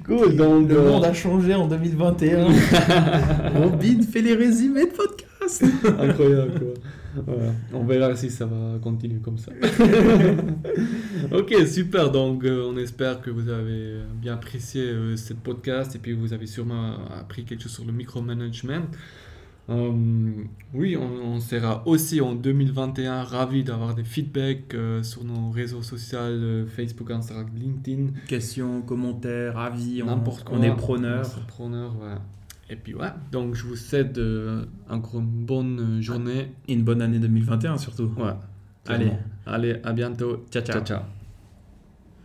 Cool, 0.06 0.36
donc... 0.36 0.68
Le 0.68 0.78
euh, 0.78 0.90
monde 0.90 1.04
a 1.04 1.12
changé 1.12 1.54
en 1.54 1.66
2021. 1.66 2.44
Robin 3.54 4.02
fait 4.02 4.22
les 4.22 4.34
résumés 4.34 4.86
de 4.86 4.92
podcast. 4.92 5.64
Incroyable, 5.98 6.58
quoi. 6.58 6.74
Voilà. 7.26 7.52
On 7.72 7.84
verra 7.84 8.14
si 8.14 8.30
ça 8.30 8.46
va 8.46 8.78
continuer 8.80 9.20
comme 9.20 9.38
ça. 9.38 9.50
ok, 11.32 11.66
super. 11.66 12.10
Donc, 12.10 12.44
euh, 12.44 12.70
on 12.72 12.76
espère 12.76 13.20
que 13.20 13.30
vous 13.30 13.48
avez 13.48 13.96
bien 14.14 14.34
apprécié 14.34 14.82
euh, 14.82 15.16
cette 15.16 15.40
podcast 15.40 15.96
et 15.96 15.98
puis 15.98 16.12
vous 16.12 16.32
avez 16.32 16.46
sûrement 16.46 16.98
appris 17.18 17.44
quelque 17.44 17.62
chose 17.62 17.72
sur 17.72 17.84
le 17.84 17.92
micromanagement. 17.92 18.86
Euh, 19.70 20.44
oui, 20.74 20.96
on, 20.96 21.34
on 21.34 21.40
sera 21.40 21.86
aussi 21.86 22.20
en 22.20 22.34
2021 22.34 23.22
ravis 23.22 23.62
d'avoir 23.62 23.94
des 23.94 24.04
feedbacks 24.04 24.74
euh, 24.74 25.02
sur 25.02 25.24
nos 25.24 25.50
réseaux 25.50 25.82
sociaux, 25.82 26.18
euh, 26.18 26.66
Facebook, 26.66 27.10
Instagram, 27.10 27.48
LinkedIn. 27.56 28.08
Questions, 28.26 28.82
commentaires, 28.82 29.58
avis, 29.58 30.02
on, 30.02 30.06
N'importe 30.06 30.44
quoi. 30.44 30.58
on 30.58 30.62
est 30.62 30.74
preneur. 30.74 31.24
On 31.36 31.40
est 31.40 31.46
preneur, 31.46 31.94
voilà. 31.98 32.20
Et 32.68 32.76
puis, 32.76 32.94
ouais. 32.94 33.08
Donc, 33.32 33.54
je 33.54 33.64
vous 33.64 33.76
souhaite 33.76 34.20
encore 34.88 35.20
une 35.20 35.44
bonne 35.44 36.00
journée. 36.00 36.52
Et 36.68 36.74
une 36.74 36.84
bonne 36.84 37.02
année 37.02 37.18
2021 37.18 37.78
surtout. 37.78 38.12
Ouais. 38.16 38.32
Allez. 38.86 39.12
Allez, 39.46 39.76
à 39.82 39.92
bientôt. 39.92 40.44
Ciao, 40.50 40.62
ciao. 40.62 40.76
ciao. 40.76 40.84
ciao. 40.84 41.19